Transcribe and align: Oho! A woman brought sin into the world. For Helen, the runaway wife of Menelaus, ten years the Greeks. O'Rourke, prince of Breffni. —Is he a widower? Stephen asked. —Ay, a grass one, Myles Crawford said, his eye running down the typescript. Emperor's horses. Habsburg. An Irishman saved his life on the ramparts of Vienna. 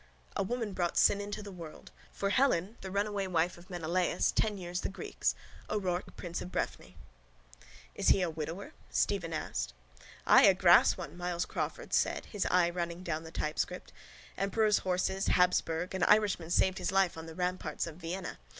Oho! 0.35 0.41
A 0.41 0.43
woman 0.43 0.73
brought 0.73 0.97
sin 0.97 1.21
into 1.21 1.43
the 1.43 1.51
world. 1.51 1.91
For 2.11 2.31
Helen, 2.31 2.75
the 2.81 2.89
runaway 2.89 3.27
wife 3.27 3.55
of 3.59 3.69
Menelaus, 3.69 4.31
ten 4.31 4.57
years 4.57 4.81
the 4.81 4.89
Greeks. 4.89 5.35
O'Rourke, 5.69 6.15
prince 6.15 6.41
of 6.41 6.51
Breffni. 6.51 6.95
—Is 7.93 8.07
he 8.09 8.23
a 8.23 8.29
widower? 8.31 8.73
Stephen 8.89 9.31
asked. 9.31 9.73
—Ay, 10.25 10.45
a 10.45 10.55
grass 10.55 10.97
one, 10.97 11.15
Myles 11.15 11.45
Crawford 11.45 11.93
said, 11.93 12.25
his 12.25 12.47
eye 12.47 12.71
running 12.71 13.03
down 13.03 13.21
the 13.21 13.29
typescript. 13.31 13.93
Emperor's 14.39 14.79
horses. 14.79 15.27
Habsburg. 15.27 15.93
An 15.93 16.01
Irishman 16.01 16.49
saved 16.49 16.79
his 16.79 16.91
life 16.91 17.15
on 17.15 17.27
the 17.27 17.35
ramparts 17.35 17.85
of 17.85 17.97
Vienna. 17.97 18.39